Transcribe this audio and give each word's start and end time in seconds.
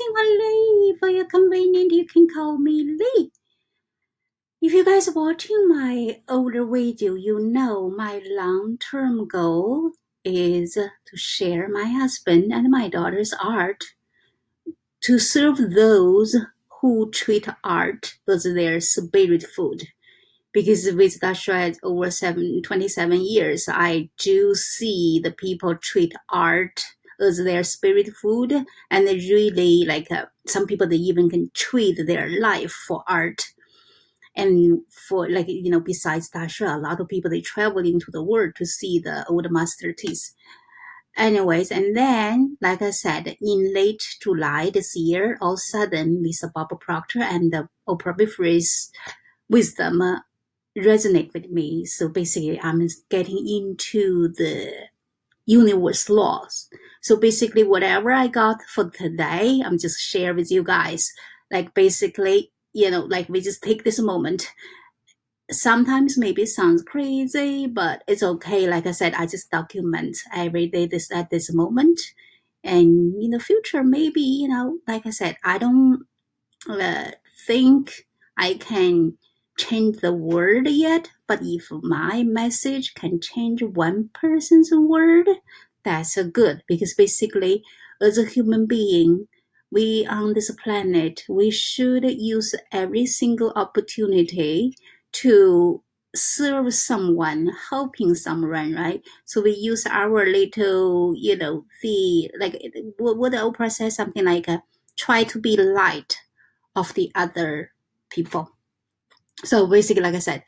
Lee. 0.00 0.96
For 0.98 1.08
your 1.08 1.24
convenience, 1.26 1.92
you 1.92 2.06
can 2.06 2.28
call 2.28 2.58
me 2.58 2.96
Lee. 2.98 3.30
If 4.60 4.72
you 4.72 4.84
guys 4.84 5.08
are 5.08 5.12
watching 5.12 5.68
my 5.68 6.22
older 6.28 6.64
video, 6.66 7.14
you 7.14 7.38
know 7.38 7.90
my 7.90 8.20
long-term 8.26 9.28
goal 9.28 9.92
is 10.24 10.74
to 10.74 11.16
share 11.16 11.68
my 11.68 11.84
husband 11.84 12.52
and 12.52 12.70
my 12.70 12.88
daughter's 12.88 13.32
art 13.32 13.84
to 15.02 15.18
serve 15.18 15.58
those 15.74 16.36
who 16.80 17.10
treat 17.10 17.46
art 17.62 18.14
as 18.28 18.44
their 18.44 18.80
spirit 18.80 19.44
food. 19.44 19.88
Because 20.52 20.90
with 20.94 21.20
that 21.20 21.76
over 21.82 22.10
seven, 22.10 22.62
27 22.62 23.20
years, 23.20 23.68
I 23.68 24.08
do 24.18 24.54
see 24.54 25.20
the 25.22 25.30
people 25.30 25.76
treat 25.76 26.14
art 26.30 26.82
as 27.20 27.42
their 27.42 27.64
spirit 27.64 28.08
food 28.14 28.52
and 28.90 29.06
they 29.06 29.16
really 29.16 29.84
like 29.86 30.10
uh, 30.10 30.26
some 30.46 30.66
people 30.66 30.86
they 30.86 30.96
even 30.96 31.30
can 31.30 31.50
trade 31.54 31.98
their 32.06 32.28
life 32.40 32.72
for 32.72 33.02
art. 33.08 33.46
And 34.34 34.82
for 35.08 35.28
like 35.30 35.46
you 35.48 35.70
know 35.70 35.80
besides 35.80 36.28
Dasha, 36.28 36.66
a 36.66 36.78
lot 36.78 37.00
of 37.00 37.08
people 37.08 37.30
they 37.30 37.40
travel 37.40 37.78
into 37.78 38.10
the 38.10 38.22
world 38.22 38.54
to 38.56 38.66
see 38.66 38.98
the 38.98 39.26
old 39.28 39.50
masterpiece. 39.50 40.34
Anyways 41.16 41.70
and 41.72 41.96
then 41.96 42.58
like 42.60 42.82
i 42.82 42.90
said 42.90 43.38
in 43.40 43.72
late 43.72 44.02
july 44.22 44.68
this 44.68 44.94
year 44.94 45.38
all 45.40 45.54
of 45.54 45.56
a 45.56 45.60
sudden 45.60 46.22
mr 46.22 46.52
bob 46.52 46.68
proctor 46.78 47.22
and 47.22 47.50
the 47.54 47.66
oprah 47.88 48.14
winfrey's 48.14 48.92
wisdom 49.48 50.02
uh, 50.02 50.18
resonate 50.76 51.32
with 51.32 51.48
me. 51.48 51.86
So 51.86 52.08
basically 52.10 52.60
i'm 52.60 52.86
getting 53.08 53.48
into 53.48 54.28
the 54.28 54.88
universe 55.46 56.10
laws 56.10 56.68
so 57.02 57.16
basically 57.16 57.62
whatever 57.62 58.12
i 58.12 58.26
got 58.26 58.60
for 58.62 58.90
today 58.90 59.62
i'm 59.64 59.78
just 59.78 59.98
share 60.00 60.34
with 60.34 60.50
you 60.50 60.62
guys 60.62 61.12
like 61.50 61.72
basically 61.74 62.52
you 62.76 62.90
know, 62.90 63.00
like 63.00 63.26
we 63.30 63.40
just 63.40 63.62
take 63.62 63.84
this 63.84 63.98
moment. 63.98 64.52
Sometimes 65.50 66.18
maybe 66.18 66.44
sounds 66.44 66.82
crazy, 66.82 67.66
but 67.66 68.04
it's 68.06 68.22
okay. 68.22 68.68
Like 68.68 68.86
I 68.86 68.90
said, 68.90 69.14
I 69.14 69.24
just 69.24 69.50
document 69.50 70.18
every 70.34 70.66
day 70.66 70.84
this 70.86 71.10
at 71.10 71.30
this 71.30 71.50
moment. 71.54 71.98
And 72.62 73.14
in 73.22 73.30
the 73.30 73.40
future, 73.40 73.82
maybe, 73.82 74.20
you 74.20 74.48
know, 74.48 74.78
like 74.86 75.06
I 75.06 75.10
said, 75.10 75.36
I 75.42 75.56
don't 75.56 76.04
uh, 76.68 77.12
think 77.46 78.04
I 78.36 78.54
can 78.54 79.16
change 79.56 79.98
the 79.98 80.12
world 80.12 80.68
yet, 80.68 81.10
but 81.26 81.40
if 81.42 81.68
my 81.70 82.22
message 82.22 82.94
can 82.94 83.20
change 83.20 83.62
one 83.62 84.10
person's 84.12 84.70
world, 84.72 85.28
that's 85.84 86.20
good 86.32 86.62
because 86.66 86.94
basically, 86.94 87.62
as 88.00 88.18
a 88.18 88.24
human 88.24 88.66
being, 88.66 89.28
we 89.70 90.06
on 90.06 90.34
this 90.34 90.50
planet, 90.62 91.22
we 91.28 91.50
should 91.50 92.04
use 92.04 92.54
every 92.72 93.06
single 93.06 93.52
opportunity 93.56 94.74
to 95.12 95.82
serve 96.14 96.72
someone, 96.72 97.50
helping 97.70 98.14
someone, 98.14 98.74
right? 98.74 99.02
So 99.24 99.42
we 99.42 99.52
use 99.52 99.86
our 99.86 100.26
little, 100.26 101.14
you 101.16 101.36
know, 101.36 101.64
the 101.82 102.30
like 102.38 102.62
what, 102.98 103.18
what 103.18 103.32
Oprah 103.32 103.70
says 103.70 103.96
something 103.96 104.24
like, 104.24 104.48
uh, 104.48 104.58
try 104.96 105.24
to 105.24 105.40
be 105.40 105.56
light 105.56 106.16
of 106.74 106.94
the 106.94 107.10
other 107.14 107.72
people. 108.10 108.55
So 109.44 109.66
basically, 109.66 110.02
like 110.02 110.14
I 110.14 110.20
said, 110.20 110.44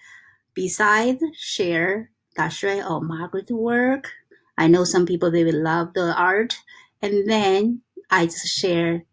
besides 0.54 1.22
share 1.34 2.10
Dashrey 2.36 2.78
or 2.78 2.96
oh, 2.96 3.00
Margaret 3.00 3.50
work, 3.50 4.10
I 4.56 4.66
know 4.66 4.84
some 4.84 5.06
people 5.06 5.30
they 5.30 5.44
will 5.44 5.62
love 5.62 5.94
the 5.94 6.14
art, 6.14 6.56
and 7.02 7.28
then 7.28 7.82
I 8.10 8.26
just 8.26 8.46
share 8.46 9.04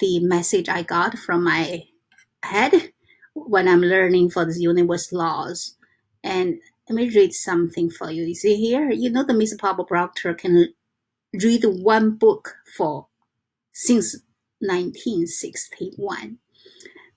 the 0.00 0.20
message 0.20 0.68
I 0.68 0.82
got 0.82 1.18
from 1.18 1.44
my 1.44 1.84
head 2.42 2.92
when 3.34 3.68
I'm 3.68 3.80
learning 3.80 4.30
for 4.30 4.44
the 4.44 4.54
universe 4.58 5.12
laws. 5.12 5.76
And 6.22 6.60
let 6.88 6.96
me 6.96 7.08
read 7.08 7.32
something 7.32 7.90
for 7.90 8.10
you. 8.10 8.24
You 8.24 8.34
see 8.34 8.56
here, 8.56 8.90
you 8.90 9.10
know 9.10 9.24
the 9.24 9.34
Miss 9.34 9.56
Barbara 9.56 9.84
Proctor 9.84 10.34
can 10.34 10.74
read 11.32 11.64
one 11.64 12.16
book 12.16 12.54
for 12.76 13.08
since 13.72 14.16
1961. 14.60 16.38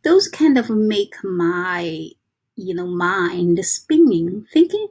Those 0.05 0.29
kind 0.29 0.57
of 0.57 0.69
make 0.69 1.15
my 1.23 2.11
you 2.55 2.73
know 2.75 2.87
mind 2.87 3.65
spinning, 3.65 4.47
thinking 4.53 4.87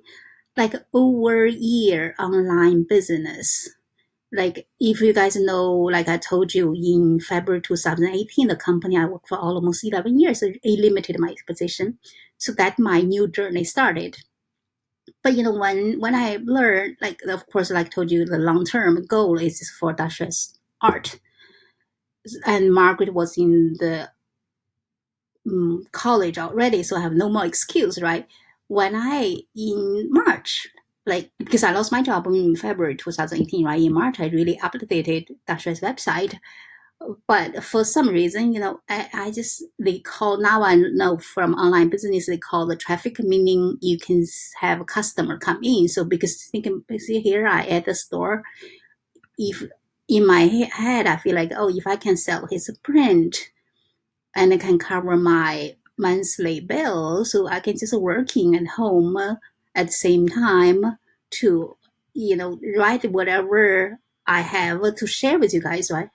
like 0.58 0.74
over 0.94 1.46
year 1.46 2.14
online 2.18 2.84
business 2.88 3.70
like 4.32 4.66
if 4.80 5.00
you 5.00 5.12
guys 5.12 5.36
know, 5.36 5.72
like 5.72 6.08
I 6.08 6.18
told 6.18 6.54
you 6.54 6.74
in 6.74 7.20
February 7.20 7.62
2018, 7.62 8.48
the 8.48 8.56
company 8.56 8.98
I 8.98 9.06
worked 9.06 9.28
for 9.28 9.38
almost 9.38 9.84
11 9.84 10.18
years, 10.20 10.42
it 10.42 10.58
limited 10.64 11.18
my 11.18 11.34
position. 11.46 11.98
So 12.38 12.52
that 12.54 12.78
my 12.78 13.00
new 13.00 13.28
journey 13.28 13.64
started. 13.64 14.16
But 15.22 15.34
you 15.34 15.42
know, 15.44 15.52
when 15.54 16.00
when 16.00 16.14
I 16.14 16.38
learned, 16.44 16.96
like 17.00 17.22
of 17.22 17.46
course, 17.46 17.70
like 17.70 17.86
I 17.86 17.90
told 17.90 18.10
you, 18.10 18.24
the 18.24 18.38
long 18.38 18.64
term 18.64 19.04
goal 19.06 19.38
is 19.38 19.70
for 19.78 19.94
Dashrey's 19.94 20.58
art. 20.80 21.20
And 22.46 22.74
Margaret 22.74 23.14
was 23.14 23.38
in 23.38 23.76
the 23.78 24.10
um, 25.50 25.86
college 25.92 26.38
already, 26.38 26.82
so 26.82 26.96
I 26.96 27.00
have 27.00 27.14
no 27.14 27.28
more 27.28 27.44
excuse, 27.46 28.00
right? 28.00 28.26
When 28.68 28.94
I 28.96 29.36
in 29.54 30.08
March 30.10 30.68
like 31.06 31.30
because 31.38 31.62
I 31.62 31.72
lost 31.72 31.92
my 31.92 32.02
job 32.02 32.26
in 32.26 32.56
February 32.56 32.96
2018, 32.96 33.64
right? 33.64 33.80
In 33.80 33.92
March, 33.92 34.20
I 34.20 34.28
really 34.28 34.58
updated 34.62 35.28
Dashrey's 35.48 35.80
website. 35.80 36.38
But 37.28 37.62
for 37.62 37.84
some 37.84 38.08
reason, 38.08 38.54
you 38.54 38.60
know, 38.60 38.80
I, 38.88 39.08
I 39.12 39.30
just 39.30 39.62
they 39.78 39.98
call 39.98 40.38
now 40.38 40.62
I 40.62 40.76
know 40.76 41.18
from 41.18 41.54
online 41.54 41.90
business 41.90 42.26
they 42.26 42.38
call 42.38 42.66
the 42.66 42.76
traffic 42.76 43.18
meaning 43.18 43.76
you 43.82 43.98
can 43.98 44.24
have 44.60 44.80
a 44.80 44.84
customer 44.84 45.38
come 45.38 45.62
in. 45.62 45.88
So 45.88 46.04
because 46.04 46.42
thinking 46.44 46.82
see 46.98 47.20
here 47.20 47.46
I 47.46 47.66
at 47.66 47.84
the 47.84 47.94
store, 47.94 48.42
if 49.38 49.62
in 50.08 50.26
my 50.26 50.42
head 50.42 51.06
I 51.06 51.16
feel 51.16 51.34
like 51.34 51.52
oh 51.56 51.68
if 51.68 51.86
I 51.86 51.96
can 51.96 52.16
sell 52.16 52.46
his 52.50 52.70
print 52.82 53.50
and 54.34 54.52
I 54.52 54.56
can 54.56 54.78
cover 54.78 55.16
my 55.16 55.76
monthly 55.96 56.58
bill, 56.60 57.24
so 57.24 57.46
I 57.48 57.60
can 57.60 57.78
just 57.78 57.94
working 57.94 58.56
at 58.56 58.66
home 58.66 59.16
at 59.74 59.86
the 59.86 59.92
same 59.92 60.28
time 60.28 60.98
to 61.30 61.76
you 62.14 62.36
know 62.36 62.58
write 62.76 63.10
whatever 63.10 63.98
I 64.26 64.40
have 64.40 64.94
to 64.96 65.06
share 65.06 65.38
with 65.38 65.54
you 65.54 65.60
guys, 65.60 65.90
right? 65.90 66.08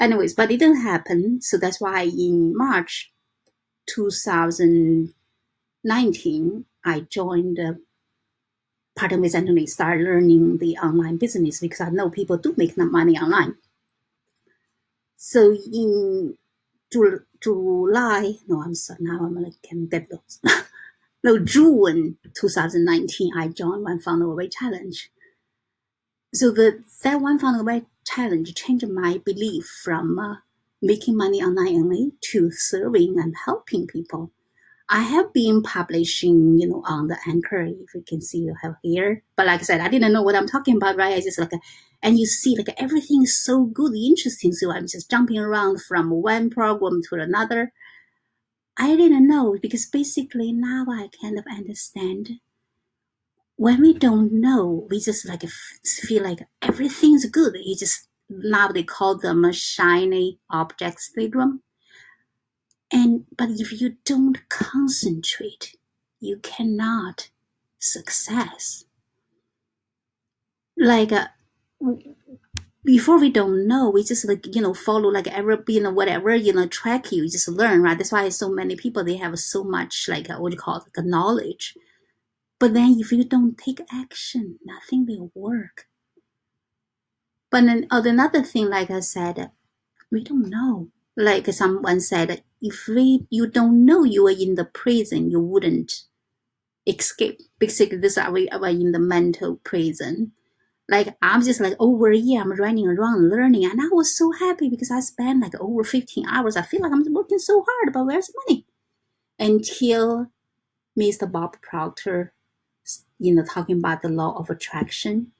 Anyways, 0.00 0.34
but 0.34 0.50
it 0.50 0.58
didn't 0.58 0.82
happen, 0.82 1.40
so 1.42 1.58
that's 1.58 1.80
why 1.80 2.02
in 2.02 2.56
March 2.56 3.12
2019 3.86 6.64
I 6.84 7.00
joined 7.00 7.58
uh, 7.58 7.72
Partner 8.98 9.20
with 9.20 9.34
Anthony, 9.34 9.66
start 9.66 10.00
learning 10.00 10.58
the 10.58 10.76
online 10.78 11.18
business 11.18 11.60
because 11.60 11.80
I 11.80 11.90
know 11.90 12.10
people 12.10 12.36
do 12.36 12.54
make 12.56 12.76
money 12.76 13.16
online. 13.16 13.54
So 15.16 15.56
in 15.72 16.36
July, 16.90 18.34
no, 18.48 18.62
I'm 18.62 18.74
sorry, 18.74 18.98
now 19.02 19.20
I'm 19.20 19.40
like, 19.42 19.60
can 19.62 19.86
get 19.86 20.08
those. 20.10 20.40
no, 21.24 21.38
June 21.38 22.16
2019, 22.34 23.32
I 23.36 23.48
joined 23.48 23.84
One 23.84 24.00
Funnel 24.00 24.32
Away 24.32 24.48
Challenge. 24.48 25.10
So 26.34 26.50
the 26.50 26.84
that 27.02 27.20
One 27.20 27.38
Funnel 27.38 27.62
Away 27.62 27.84
Challenge 28.04 28.54
changed 28.54 28.88
my 28.88 29.18
belief 29.24 29.66
from 29.82 30.18
uh, 30.18 30.36
making 30.82 31.16
money 31.16 31.42
online 31.42 31.76
only 31.76 32.12
to 32.20 32.50
serving 32.50 33.18
and 33.18 33.34
helping 33.44 33.86
people. 33.86 34.32
I 34.90 35.02
have 35.02 35.32
been 35.34 35.62
publishing, 35.62 36.58
you 36.58 36.68
know, 36.68 36.82
on 36.86 37.08
the 37.08 37.18
anchor, 37.26 37.60
if 37.60 37.94
you 37.94 38.02
can 38.06 38.22
see 38.22 38.38
you 38.38 38.54
have 38.62 38.74
here. 38.82 39.22
But 39.36 39.46
like 39.46 39.60
I 39.60 39.62
said, 39.64 39.80
I 39.80 39.88
didn't 39.88 40.12
know 40.12 40.22
what 40.22 40.34
I'm 40.34 40.48
talking 40.48 40.76
about, 40.76 40.96
right? 40.96 41.14
I 41.14 41.20
just 41.20 41.38
like, 41.38 41.50
and 42.02 42.18
you 42.18 42.24
see 42.26 42.56
like 42.56 42.74
everything 42.78 43.22
is 43.22 43.42
so 43.42 43.64
good, 43.64 43.94
interesting. 43.94 44.52
So 44.52 44.72
I'm 44.72 44.86
just 44.86 45.10
jumping 45.10 45.38
around 45.38 45.82
from 45.82 46.10
one 46.10 46.48
program 46.48 47.02
to 47.08 47.16
another. 47.16 47.72
I 48.78 48.96
didn't 48.96 49.26
know 49.26 49.58
because 49.60 49.86
basically 49.86 50.52
now 50.52 50.86
I 50.88 51.08
kind 51.20 51.38
of 51.38 51.44
understand. 51.50 52.40
When 53.56 53.82
we 53.82 53.92
don't 53.92 54.32
know, 54.32 54.86
we 54.88 55.00
just 55.00 55.28
like 55.28 55.42
feel 55.84 56.22
like 56.22 56.46
everything's 56.62 57.26
good. 57.26 57.56
You 57.60 57.76
just 57.76 58.08
now 58.30 58.68
they 58.68 58.84
call 58.84 59.18
them 59.18 59.44
a 59.44 59.52
shiny 59.52 60.38
object 60.48 61.00
syndrome. 61.00 61.62
And 62.92 63.26
but 63.36 63.50
if 63.50 63.80
you 63.80 63.96
don't 64.04 64.48
concentrate, 64.48 65.76
you 66.20 66.38
cannot 66.38 67.30
success. 67.78 68.84
Like 70.76 71.12
uh, 71.12 71.28
before 72.84 73.18
we 73.18 73.30
don't 73.30 73.66
know, 73.66 73.90
we 73.90 74.02
just 74.04 74.26
like 74.26 74.54
you 74.54 74.62
know 74.62 74.72
follow 74.72 75.10
like 75.10 75.26
every 75.26 75.58
you 75.68 75.82
know 75.82 75.90
whatever 75.90 76.34
you 76.34 76.52
know 76.52 76.66
track 76.66 77.12
you, 77.12 77.28
just 77.28 77.48
learn 77.48 77.82
right. 77.82 77.98
That's 77.98 78.12
why 78.12 78.28
so 78.30 78.48
many 78.48 78.76
people 78.76 79.04
they 79.04 79.16
have 79.16 79.38
so 79.38 79.64
much 79.64 80.06
like 80.08 80.30
uh, 80.30 80.38
what 80.38 80.52
you 80.52 80.58
call 80.58 80.76
it, 80.76 80.84
like 80.96 81.06
knowledge. 81.06 81.74
But 82.58 82.74
then 82.74 82.96
if 82.98 83.12
you 83.12 83.24
don't 83.24 83.58
take 83.58 83.80
action, 83.92 84.58
nothing 84.64 85.06
will 85.06 85.30
work. 85.34 85.86
But 87.50 87.64
then 87.64 87.86
oh, 87.90 88.02
another 88.02 88.42
thing, 88.42 88.68
like 88.68 88.90
I 88.90 89.00
said, 89.00 89.50
we 90.10 90.24
don't 90.24 90.48
know 90.48 90.88
like 91.18 91.46
someone 91.48 92.00
said, 92.00 92.44
if 92.62 92.86
we, 92.86 93.26
you 93.28 93.48
don't 93.48 93.84
know 93.84 94.04
you 94.04 94.26
are 94.28 94.30
in 94.30 94.54
the 94.54 94.64
prison, 94.64 95.30
you 95.30 95.40
wouldn't 95.40 96.04
escape. 96.86 97.40
Basically, 97.58 97.98
this 97.98 98.16
are 98.16 98.30
we 98.30 98.48
are 98.50 98.68
in 98.68 98.92
the 98.92 99.00
mental 99.00 99.56
prison. 99.64 100.32
Like 100.88 101.16
I'm 101.20 101.42
just 101.42 101.60
like 101.60 101.74
over 101.80 102.10
a 102.12 102.16
year, 102.16 102.40
I'm 102.40 102.52
running 102.52 102.86
around 102.86 103.30
learning, 103.30 103.64
and 103.64 103.80
I 103.80 103.88
was 103.90 104.16
so 104.16 104.30
happy 104.30 104.70
because 104.70 104.92
I 104.92 105.00
spent 105.00 105.42
like 105.42 105.60
over 105.60 105.82
15 105.82 106.24
hours. 106.28 106.56
I 106.56 106.62
feel 106.62 106.82
like 106.82 106.92
I'm 106.92 107.04
working 107.12 107.40
so 107.40 107.64
hard, 107.68 107.92
but 107.92 108.06
where's 108.06 108.28
the 108.28 108.34
money? 108.46 108.66
Until 109.40 110.28
Mr. 110.98 111.30
Bob 111.30 111.60
Proctor, 111.62 112.32
you 113.18 113.34
know, 113.34 113.44
talking 113.44 113.78
about 113.78 114.02
the 114.02 114.08
law 114.08 114.38
of 114.38 114.50
attraction, 114.50 115.32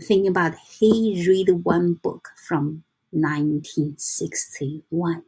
thinking 0.00 0.28
about 0.28 0.54
he 0.78 1.24
read 1.28 1.64
one 1.64 1.94
book 1.94 2.28
from 2.46 2.84
1961 3.12 5.22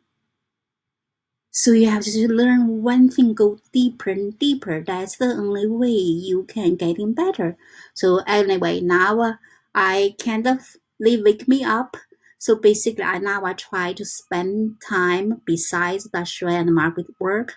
so 1.56 1.70
you 1.70 1.88
have 1.88 2.02
to 2.02 2.26
learn 2.26 2.82
one 2.82 3.08
thing, 3.08 3.32
go 3.32 3.60
deeper 3.70 4.10
and 4.10 4.36
deeper. 4.40 4.82
That's 4.82 5.18
the 5.18 5.26
only 5.26 5.68
way 5.68 5.86
you 5.86 6.42
can 6.42 6.74
getting 6.74 7.14
better. 7.14 7.56
So 7.94 8.22
anyway, 8.26 8.80
now 8.80 9.20
uh, 9.20 9.32
I 9.72 10.16
kind 10.18 10.48
of 10.48 10.74
they 10.98 11.16
wake 11.16 11.46
me 11.46 11.62
up. 11.62 11.96
So 12.38 12.56
basically, 12.56 13.04
I 13.04 13.18
now 13.18 13.44
I 13.44 13.52
try 13.52 13.92
to 13.92 14.04
spend 14.04 14.82
time 14.84 15.42
besides 15.44 16.08
Dashrey 16.08 16.54
and 16.54 16.74
Margaret 16.74 17.06
work. 17.20 17.54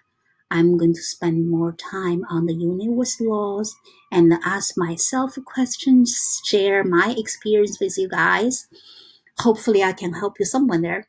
I'm 0.51 0.77
going 0.77 0.93
to 0.93 1.01
spend 1.01 1.49
more 1.49 1.71
time 1.71 2.23
on 2.29 2.45
the 2.45 2.53
universe 2.53 3.19
laws 3.19 3.75
and 4.11 4.31
ask 4.45 4.77
myself 4.77 5.39
questions, 5.43 6.39
share 6.45 6.83
my 6.83 7.15
experience 7.17 7.79
with 7.81 7.97
you 7.97 8.09
guys. 8.09 8.67
Hopefully, 9.39 9.83
I 9.83 9.93
can 9.93 10.13
help 10.13 10.39
you 10.39 10.45
someone 10.45 10.81
there. 10.81 11.07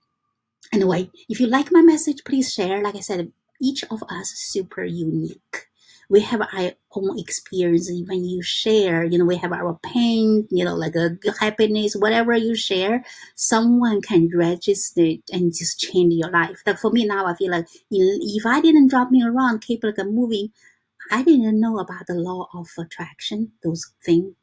Anyway, 0.73 1.11
if 1.29 1.41
you 1.41 1.47
like 1.47 1.73
my 1.73 1.81
message, 1.81 2.25
please 2.25 2.53
share. 2.53 2.83
Like 2.83 2.97
I 2.97 3.01
said, 3.01 3.33
each 3.61 3.85
of 3.91 4.03
us 4.05 4.33
super 4.35 4.85
unique. 4.85 5.67
We 6.11 6.21
have 6.21 6.41
our 6.41 6.73
own 6.93 7.19
experience. 7.19 7.91
When 8.07 8.25
you 8.25 8.43
share, 8.43 9.05
you 9.05 9.19
know, 9.19 9.27
we 9.27 9.37
have 9.37 9.53
our 9.53 9.79
pain, 9.83 10.49
you 10.51 10.65
know, 10.65 10.75
like 10.75 10.95
a 10.95 11.19
happiness, 11.39 11.95
whatever 11.95 12.35
you 12.35 12.55
share, 12.55 13.05
someone 13.35 14.01
can 14.01 14.31
register 14.35 15.03
it 15.05 15.21
and 15.31 15.53
just 15.55 15.79
change 15.79 16.15
your 16.15 16.31
life. 16.31 16.63
Like 16.67 16.79
for 16.79 16.91
me 16.91 17.05
now, 17.05 17.27
I 17.27 17.35
feel 17.35 17.51
like 17.51 17.67
if 17.91 18.47
I 18.47 18.61
didn't 18.61 18.89
drop 18.89 19.11
me 19.11 19.23
around, 19.23 19.61
keep 19.61 19.85
like 19.85 19.99
moving, 19.99 20.51
I 21.11 21.23
didn't 21.23 21.61
know 21.61 21.79
about 21.79 22.07
the 22.07 22.15
law 22.15 22.49
of 22.55 22.69
attraction, 22.79 23.53
those 23.63 23.91
things. 24.05 24.35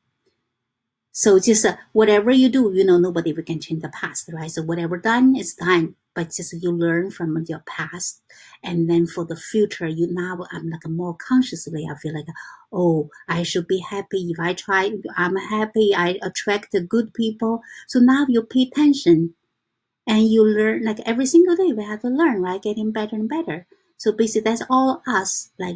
So 1.15 1.39
just 1.39 1.65
uh, 1.65 1.77
whatever 1.93 2.29
you 2.29 2.49
do, 2.49 2.71
you 2.75 2.83
know, 2.85 2.97
nobody 2.97 3.31
can 3.41 3.61
change 3.61 3.81
the 3.81 3.89
past, 3.89 4.29
right? 4.33 4.51
So 4.51 4.61
whatever 4.63 4.97
done 4.97 5.35
is 5.35 5.53
done 5.55 5.95
but 6.15 6.31
just 6.31 6.53
you 6.63 6.71
learn 6.71 7.11
from 7.11 7.43
your 7.47 7.61
past. 7.67 8.21
And 8.63 8.89
then 8.89 9.05
for 9.05 9.25
the 9.25 9.35
future 9.35 9.87
you 9.87 10.07
now 10.09 10.39
i'm 10.51 10.69
like 10.69 10.87
more 10.87 11.15
consciously 11.15 11.85
i 11.91 11.95
feel 11.95 12.15
like 12.15 12.27
oh 12.73 13.09
i 13.27 13.43
should 13.43 13.67
be 13.67 13.79
happy. 13.79 14.31
If 14.31 14.39
i 14.39 14.53
try 14.53 14.91
i'm 15.17 15.35
happy. 15.35 15.93
I 15.95 16.17
attract 16.23 16.75
good 16.89 17.13
people. 17.13 17.61
So 17.87 17.99
now 17.99 18.25
you 18.29 18.43
pay 18.43 18.71
attention 18.71 19.35
and 20.07 20.29
you 20.29 20.43
learn 20.45 20.85
like 20.85 21.01
every 21.05 21.27
single 21.27 21.55
day 21.55 21.73
we 21.73 21.83
have 21.83 22.01
to 22.01 22.09
learn 22.09 22.41
right? 22.41 22.61
Getting 22.61 22.91
better 22.91 23.17
and 23.17 23.29
better. 23.29 23.67
So 23.97 24.13
basically 24.13 24.49
that's 24.49 24.63
all 24.69 25.03
us 25.07 25.51
like 25.59 25.75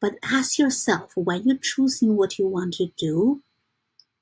but 0.00 0.16
ask 0.24 0.58
yourself 0.58 1.12
when 1.16 1.44
you're 1.46 1.58
choosing 1.62 2.16
what 2.16 2.38
you 2.38 2.48
want 2.48 2.74
to 2.74 2.88
do 2.98 3.43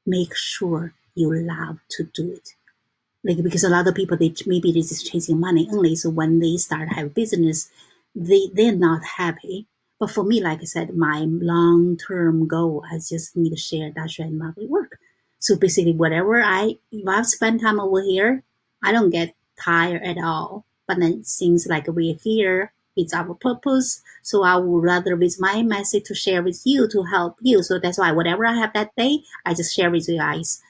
make 0.06 0.34
sure 0.36 0.94
you 1.14 1.32
love 1.34 1.78
to 1.90 2.04
do 2.04 2.32
it. 2.32 2.54
Like 3.24 3.42
because 3.42 3.64
a 3.64 3.68
lot 3.68 3.86
of 3.86 3.94
people 3.94 4.16
they 4.16 4.34
maybe 4.46 4.72
they're 4.72 4.82
just 4.82 5.10
chasing 5.10 5.38
money 5.38 5.68
only. 5.72 5.94
So 5.94 6.10
when 6.10 6.40
they 6.40 6.56
start 6.56 6.92
have 6.94 7.14
business 7.14 7.70
they 8.14 8.48
they're 8.52 8.74
not 8.74 9.04
happy. 9.16 9.66
But 9.98 10.10
for 10.10 10.24
me 10.24 10.42
like 10.42 10.60
i 10.60 10.64
said 10.64 10.96
my 10.96 11.20
long-term 11.20 12.48
goal 12.48 12.84
i 12.90 12.96
just 12.96 13.36
need 13.36 13.50
to 13.50 13.56
share 13.56 13.92
that 13.92 14.18
and 14.18 14.38
market 14.38 14.68
work. 14.68 14.98
So 15.38 15.56
basically 15.56 15.92
whatever 15.92 16.42
i 16.42 16.76
if 16.90 17.06
i've 17.06 17.26
spent 17.26 17.60
time 17.60 17.78
over 17.78 18.02
here 18.02 18.42
i 18.82 18.90
don't 18.92 19.10
get 19.10 19.34
tired 19.62 20.02
at 20.02 20.18
all. 20.18 20.64
But 20.88 20.98
then 20.98 21.22
things 21.22 21.66
like 21.68 21.86
we're 21.86 22.16
here 22.16 22.72
it's 22.96 23.14
our 23.14 23.34
purpose 23.34 24.02
so 24.22 24.42
i 24.44 24.56
would 24.56 24.82
rather 24.84 25.16
with 25.16 25.36
my 25.40 25.62
message 25.62 26.04
to 26.04 26.14
share 26.14 26.42
with 26.42 26.60
you 26.64 26.88
to 26.88 27.02
help 27.04 27.36
you 27.40 27.62
so 27.62 27.78
that's 27.78 27.98
why 27.98 28.12
whatever 28.12 28.46
i 28.46 28.52
have 28.54 28.72
that 28.74 28.90
day 28.96 29.20
i 29.46 29.54
just 29.54 29.74
share 29.74 29.90
with 29.90 30.08
you 30.08 30.18
guys 30.18 30.60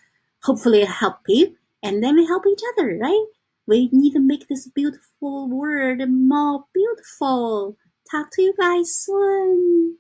hopefully 0.43 0.85
help 0.85 1.19
you 1.29 1.57
and 1.83 2.03
then 2.03 2.15
we 2.17 2.27
help 2.27 2.45
each 2.47 2.61
other, 2.73 2.97
right? 3.01 3.27
We 3.67 3.89
need 3.93 4.13
to 4.13 4.21
make 4.21 4.49
this 4.49 4.69
beautiful 4.69 5.49
world 5.49 6.01
more 6.09 6.65
beautiful. 6.73 7.77
Talk 8.11 8.31
to 8.33 8.43
you 8.43 8.55
guys 8.59 8.95
soon. 8.95 9.91